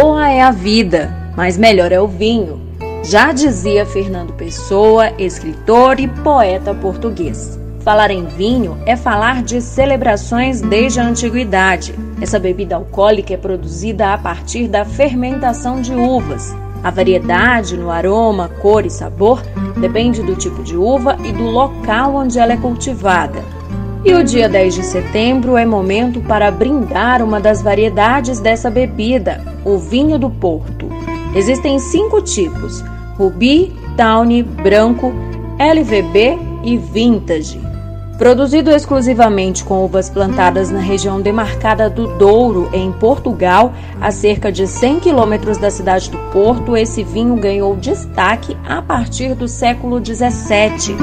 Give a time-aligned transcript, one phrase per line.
[0.00, 2.60] é a vida, mas melhor é o vinho.
[3.04, 7.58] Já dizia Fernando Pessoa, escritor e poeta português.
[7.80, 11.94] Falar em vinho é falar de celebrações desde a antiguidade.
[12.20, 16.54] Essa bebida alcoólica é produzida a partir da fermentação de uvas.
[16.82, 19.42] A variedade no aroma, cor e sabor
[19.78, 23.59] depende do tipo de uva e do local onde ela é cultivada.
[24.02, 29.44] E o dia 10 de setembro é momento para brindar uma das variedades dessa bebida,
[29.62, 30.88] o vinho do Porto.
[31.34, 32.82] Existem cinco tipos:
[33.18, 35.12] Rubi, Tawny, Branco,
[35.58, 37.60] LVB e Vintage.
[38.16, 44.66] Produzido exclusivamente com uvas plantadas na região demarcada do Douro, em Portugal, a cerca de
[44.66, 50.94] 100 quilômetros da cidade do Porto, esse vinho ganhou destaque a partir do século 17.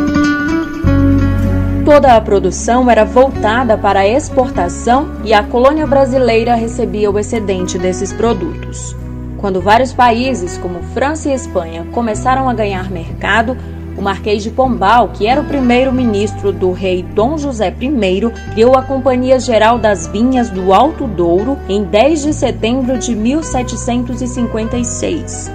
[1.88, 7.80] Toda a produção era voltada para a exportação e a colônia brasileira recebia o excedente
[7.80, 8.94] desses produtos.
[9.38, 13.56] Quando vários países, como França e Espanha, começaram a ganhar mercado,
[13.98, 18.82] o Marquês de Pombal, que era o primeiro-ministro do rei Dom José I, criou a
[18.82, 25.50] Companhia Geral das Vinhas do Alto Douro em 10 de setembro de 1756.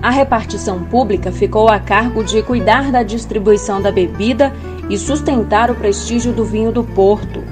[0.00, 4.50] A repartição pública ficou a cargo de cuidar da distribuição da bebida
[4.88, 7.42] e sustentar o prestígio do vinho do Porto.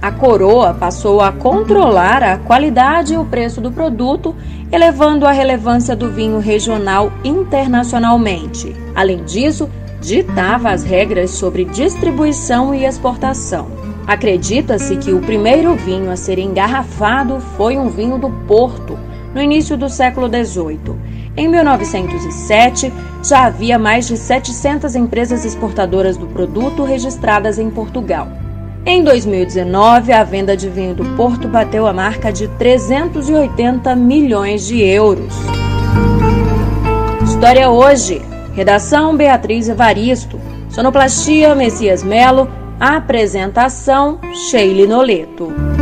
[0.00, 4.34] A coroa passou a controlar a qualidade e o preço do produto,
[4.70, 8.76] elevando a relevância do vinho regional internacionalmente.
[8.94, 9.68] Além disso,
[10.00, 13.66] ditava as regras sobre distribuição e exportação.
[14.06, 18.96] Acredita-se que o primeiro vinho a ser engarrafado foi um vinho do Porto,
[19.34, 20.78] no início do século XVIII.
[21.38, 28.26] Em 1907, já havia mais de 700 empresas exportadoras do produto registradas em Portugal.
[28.84, 34.82] Em 2019, a venda de vinho do Porto bateu a marca de 380 milhões de
[34.82, 35.32] euros.
[37.22, 38.20] História hoje.
[38.52, 40.40] Redação Beatriz Evaristo.
[40.68, 42.48] Sonoplastia Messias Melo.
[42.80, 45.77] Apresentação Sheila Noleto.